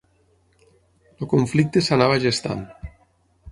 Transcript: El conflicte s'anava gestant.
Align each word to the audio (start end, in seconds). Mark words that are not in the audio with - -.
El 1.19 1.29
conflicte 1.35 1.85
s'anava 1.89 2.19
gestant. 2.27 2.67